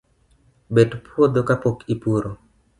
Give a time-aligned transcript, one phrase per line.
[0.77, 2.31] Bet puotho kapok ipuro